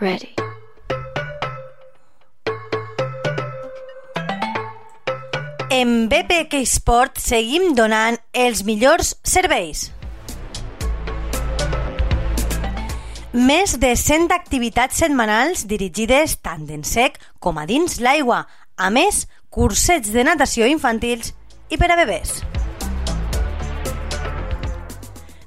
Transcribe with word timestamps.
Ready. 0.00 0.34
En 5.70 6.08
BPK 6.08 6.60
Sport 6.66 7.18
seguim 7.18 7.72
donant 7.74 8.14
els 8.32 8.62
millors 8.62 9.16
serveis. 9.26 9.88
Més 13.34 13.74
de 13.82 13.90
100 13.98 14.30
activitats 14.34 15.02
setmanals 15.02 15.66
dirigides 15.66 16.38
tant 16.46 16.70
en 16.70 16.86
sec 16.86 17.18
com 17.42 17.58
a 17.58 17.66
dins 17.66 17.98
l'aigua. 17.98 18.44
A 18.78 18.88
més, 18.94 19.26
cursets 19.50 20.14
de 20.14 20.22
natació 20.24 20.70
infantils 20.70 21.34
i 21.74 21.76
per 21.76 21.90
a 21.90 21.98
bebès. 21.98 22.38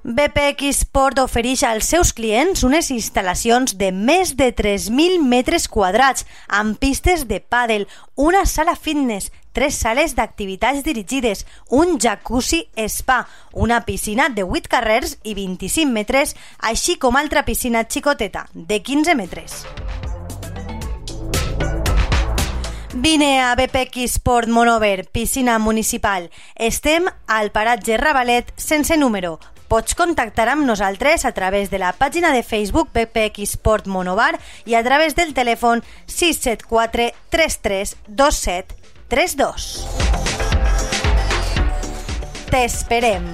BPX 0.04 0.80
Sport 0.82 1.20
ofereix 1.22 1.62
als 1.62 1.92
seus 1.92 2.10
clients 2.18 2.64
unes 2.66 2.88
instal·lacions 2.90 3.76
de 3.78 3.92
més 3.94 4.32
de 4.34 4.48
3.000 4.50 5.22
metres 5.22 5.68
quadrats 5.70 6.26
amb 6.50 6.80
pistes 6.82 7.28
de 7.30 7.38
pàdel, 7.38 7.86
una 8.18 8.48
sala 8.50 8.74
fitness, 8.74 9.30
tres 9.54 9.78
sales 9.78 10.16
d'activitats 10.18 10.82
dirigides, 10.82 11.46
un 11.70 12.00
jacuzzi 12.02 12.64
spa, 12.90 13.28
una 13.54 13.84
piscina 13.86 14.30
de 14.30 14.42
8 14.42 14.74
carrers 14.74 15.20
i 15.22 15.36
25 15.38 15.94
metres, 15.94 16.34
així 16.58 16.98
com 16.98 17.16
altra 17.16 17.46
piscina 17.46 17.86
xicoteta 17.86 18.48
de 18.56 18.82
15 18.82 19.16
metres. 19.16 19.62
Vine 22.92 23.40
a 23.40 23.54
BPX 23.56 24.18
Sport 24.18 24.50
Monover, 24.50 25.08
piscina 25.14 25.60
municipal. 25.60 26.32
Estem 26.56 27.06
al 27.28 27.52
paratge 27.54 27.98
Ravalet 27.98 28.52
sense 28.58 28.98
número. 28.98 29.38
Pots 29.72 29.96
contactar 29.96 30.50
amb 30.52 30.66
nosaltres 30.68 31.24
a 31.24 31.30
través 31.32 31.70
de 31.72 31.80
la 31.80 31.94
pàgina 31.96 32.34
de 32.36 32.42
Facebook 32.44 32.90
BPX 32.92 33.54
Sport 33.56 33.86
Monovar 33.88 34.34
i 34.68 34.76
a 34.76 34.82
través 34.84 35.16
del 35.16 35.32
telèfon 35.32 35.80
674 36.12 37.06
33 37.32 37.96
27 38.10 38.76
32. 39.08 39.88
T'esperem! 42.52 43.32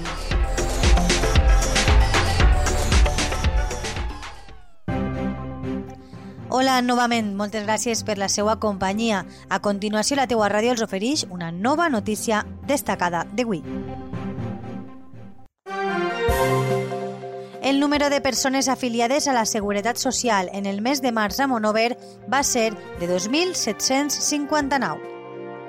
Hola 6.53 6.83
novament, 6.85 7.33
moltes 7.33 7.65
gràcies 7.65 8.05
per 8.05 8.19
la 8.21 8.29
seva 8.29 8.59
companyia. 8.61 9.25
A 9.49 9.57
continuació, 9.57 10.21
la 10.21 10.29
teua 10.29 10.53
ràdio 10.53 10.77
els 10.77 10.85
ofereix 10.85 11.25
una 11.33 11.49
nova 11.49 11.89
notícia 11.89 12.45
destacada 12.69 13.25
d'avui. 13.33 13.63
El 13.65 14.06
número 17.87 18.09
de 18.09 18.19
persones 18.19 18.67
afiliades 18.67 19.29
a 19.29 19.33
la 19.33 19.45
Seguretat 19.45 19.95
Social 19.95 20.49
en 20.51 20.65
el 20.65 20.81
mes 20.81 21.01
de 21.01 21.13
març 21.13 21.39
a 21.39 21.47
Monover 21.47 21.95
va 22.27 22.43
ser 22.43 22.73
de 22.99 23.07
2.759, 23.07 24.99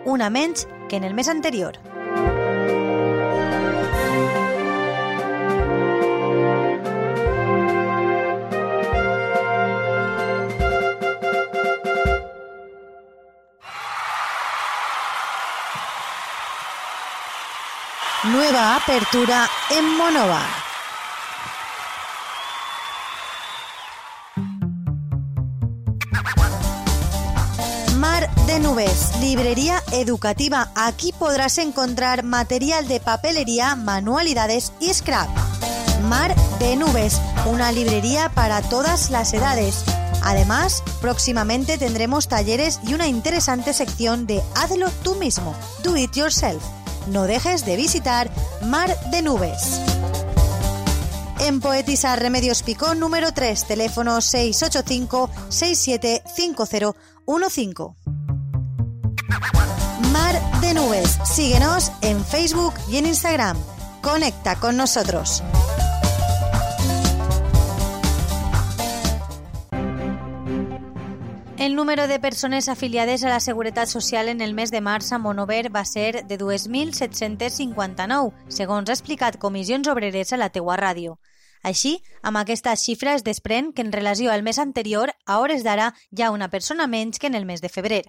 una 0.05 0.29
menys 0.29 0.67
que 0.89 0.97
en 0.97 1.05
el 1.05 1.15
mes 1.15 1.29
anterior. 1.29 1.79
Nueva 18.25 18.75
apertura 18.75 19.49
en 19.71 19.97
Monovar. 19.97 20.68
De 28.49 28.59
Nubes, 28.61 29.11
librería 29.21 29.83
educativa. 29.93 30.73
Aquí 30.75 31.13
podrás 31.13 31.59
encontrar 31.59 32.23
material 32.23 32.89
de 32.89 32.99
papelería, 32.99 33.77
manualidades 33.77 34.73
y 34.81 34.95
scrap. 34.95 35.29
Mar 36.09 36.35
de 36.59 36.75
Nubes, 36.77 37.21
una 37.45 37.73
librería 37.73 38.31
para 38.31 38.63
todas 38.63 39.11
las 39.11 39.35
edades. 39.35 39.85
Además, 40.23 40.83
próximamente 41.03 41.77
tendremos 41.77 42.29
talleres 42.29 42.81
y 42.87 42.95
una 42.95 43.07
interesante 43.07 43.75
sección 43.75 44.27
de 44.27 44.43
Hazlo 44.55 44.89
tú 45.03 45.17
mismo, 45.17 45.55
Do 45.83 45.99
It 45.99 46.15
Yourself. 46.15 46.65
No 47.09 47.25
dejes 47.25 47.67
de 47.67 47.77
visitar 47.77 48.31
Mar 48.63 48.99
de 49.11 49.21
Nubes. 49.21 49.79
En 51.41 51.61
Poetisa 51.61 52.17
Remedios 52.17 52.63
Picón 52.63 52.99
número 52.99 53.33
3, 53.33 53.67
teléfono 53.67 54.23
685 54.23 55.29
675015. 55.51 58.18
Mar 60.19 60.61
de 60.61 60.75
Nubes. 60.75 61.17
Síguenos 61.25 61.93
en 62.03 62.25
Facebook 62.25 62.75
y 62.91 62.97
en 62.97 63.07
Instagram. 63.07 63.57
Conecta 64.03 64.59
con 64.59 64.77
nosotros. 64.77 65.45
El 71.57 71.77
número 71.77 72.09
de 72.09 72.19
persones 72.19 72.69
afiliades 72.69 73.23
a 73.23 73.29
la 73.29 73.39
Seguretat 73.39 73.87
Social 73.87 74.29
en 74.29 74.41
el 74.41 74.55
mes 74.55 74.73
de 74.73 74.81
març 74.81 75.13
a 75.13 75.19
Monover 75.19 75.71
va 75.75 75.85
ser 75.85 76.27
de 76.27 76.37
2.759, 76.37 78.33
segons 78.49 78.91
ha 78.91 78.99
explicat 78.99 79.39
Comissions 79.39 79.87
Obreres 79.87 80.33
a 80.33 80.37
la 80.43 80.51
teua 80.51 80.77
ràdio. 80.77 81.21
Així, 81.63 82.01
amb 82.23 82.43
aquesta 82.43 82.75
xifra 82.75 83.15
es 83.15 83.23
desprèn 83.23 83.73
que 83.73 83.87
en 83.87 83.93
relació 83.93 84.33
al 84.33 84.43
mes 84.43 84.59
anterior, 84.59 85.15
a 85.27 85.39
hores 85.39 85.63
d'ara, 85.63 85.93
hi 86.11 86.23
ha 86.23 86.33
una 86.35 86.51
persona 86.51 86.91
menys 86.91 87.19
que 87.19 87.31
en 87.31 87.37
el 87.39 87.47
mes 87.47 87.63
de 87.63 87.69
febrer. 87.69 88.07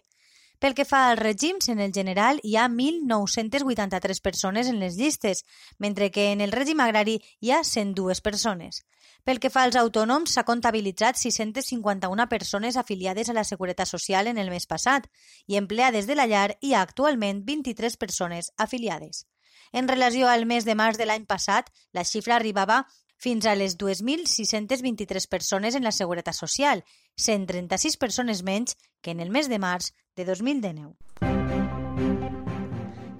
Pel 0.60 0.76
que 0.76 0.84
fa 0.84 1.06
als 1.08 1.22
règims, 1.22 1.70
en 1.72 1.80
el 1.80 1.94
general 1.96 2.42
hi 2.44 2.58
ha 2.60 2.68
1.983 2.68 4.20
persones 4.22 4.68
en 4.68 4.82
les 4.82 4.98
llistes, 5.00 5.46
mentre 5.78 6.12
que 6.12 6.34
en 6.34 6.42
el 6.44 6.52
règim 6.52 6.82
agrari 6.84 7.22
hi 7.40 7.52
ha 7.56 7.64
102 7.64 8.20
persones. 8.20 8.84
Pel 9.24 9.40
que 9.40 9.52
fa 9.54 9.64
als 9.64 9.78
autònoms, 9.80 10.34
s'ha 10.36 10.44
comptabilitzat 10.44 11.16
651 11.22 12.28
persones 12.28 12.76
afiliades 12.76 13.30
a 13.30 13.38
la 13.38 13.46
Seguretat 13.48 13.88
Social 13.88 14.28
en 14.28 14.38
el 14.38 14.52
mes 14.52 14.68
passat 14.68 15.08
i 15.48 15.56
empleades 15.56 16.08
de 16.08 16.20
la 16.20 16.28
llar 16.28 16.58
hi 16.60 16.74
ha 16.74 16.84
actualment 16.84 17.46
23 17.48 17.96
persones 17.96 18.52
afiliades. 18.58 19.28
En 19.72 19.88
relació 19.88 20.28
al 20.28 20.46
mes 20.50 20.66
de 20.66 20.76
març 20.76 20.98
de 20.98 21.06
l'any 21.06 21.28
passat, 21.30 21.70
la 21.94 22.04
xifra 22.04 22.36
arribava 22.36 22.84
fins 23.20 23.46
a 23.46 23.54
les 23.60 23.78
2.623 23.78 25.28
persones 25.28 25.76
en 25.76 25.84
la 25.84 25.92
Seguretat 25.92 26.34
Social, 26.34 26.86
136 27.20 27.98
persones 27.98 28.44
menys 28.44 28.78
que 29.02 29.12
en 29.12 29.20
el 29.20 29.30
mes 29.30 29.50
de 29.52 29.60
març 29.60 29.94
de 30.16 30.26
2019. 30.26 30.96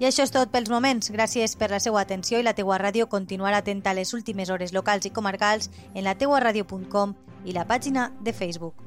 I 0.00 0.06
això 0.08 0.24
és 0.24 0.32
tot 0.32 0.48
pels 0.48 0.70
moments. 0.72 1.10
Gràcies 1.12 1.58
per 1.60 1.68
la 1.68 1.78
seva 1.78 2.00
atenció 2.00 2.40
i 2.40 2.44
la 2.46 2.56
teua 2.56 2.78
ràdio 2.80 3.04
continuarà 3.12 3.60
atenta 3.60 3.92
a 3.92 3.98
les 3.98 4.14
últimes 4.16 4.48
hores 4.48 4.72
locals 4.72 5.04
i 5.04 5.12
comarcals 5.12 5.68
en 5.92 6.08
la 6.08 6.16
teuaradio.com 6.16 7.12
i 7.44 7.52
la 7.52 7.66
pàgina 7.68 8.08
de 8.24 8.32
Facebook. 8.32 8.80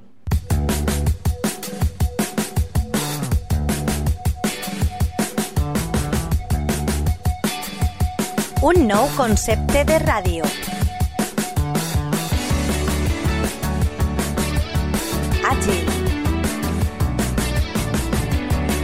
Un 8.64 8.88
nou 8.88 9.10
concepte 9.18 9.84
de 9.86 10.00
ràdio. 10.02 10.48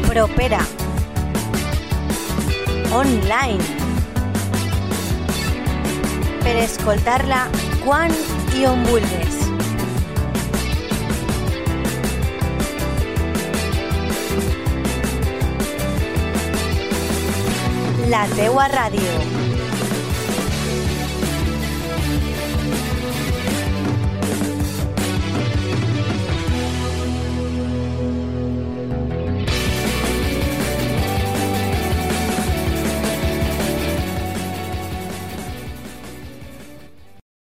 Propera. 0.09 0.59
Online. 2.91 3.61
Per 6.41 6.55
escoltar-la 6.63 7.43
quan 7.83 8.15
i 8.57 8.65
on 8.65 8.81
vulguis. 8.89 9.37
La 18.09 18.25
teua 18.33 18.65
ràdio. 18.73 19.48